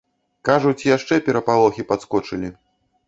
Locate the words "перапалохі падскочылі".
1.27-2.49